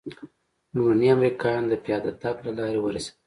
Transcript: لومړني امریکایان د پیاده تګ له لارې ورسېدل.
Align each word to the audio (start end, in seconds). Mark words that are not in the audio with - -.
لومړني 0.73 1.07
امریکایان 1.15 1.63
د 1.67 1.73
پیاده 1.83 2.11
تګ 2.21 2.35
له 2.45 2.51
لارې 2.57 2.79
ورسېدل. 2.81 3.15